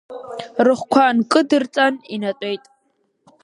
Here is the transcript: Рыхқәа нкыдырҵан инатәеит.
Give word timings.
Рыхқәа 0.65 1.05
нкыдырҵан 1.17 1.93
инатәеит. 2.13 2.63